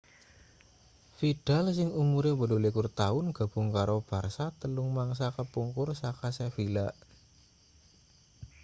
[1.19, 6.87] vidal sing umure 28 taun gabung karo barça telung mangsa kapungkur saka sevilla